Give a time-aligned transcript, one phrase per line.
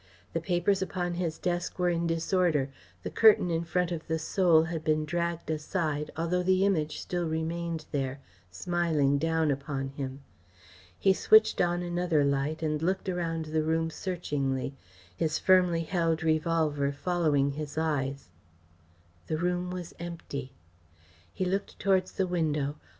[0.33, 2.71] The papers upon his desk were in disorder,
[3.03, 7.27] the curtain in front of the Soul had been dragged aside, although the Image still
[7.29, 8.19] remained there,
[8.49, 10.23] smiling down upon him.
[10.97, 14.73] He switched on another light and looked round the room searchingly,
[15.15, 18.31] his firmly held revolver following his eyes.
[19.27, 20.55] The room was empty.
[21.31, 22.77] He looked towards the window.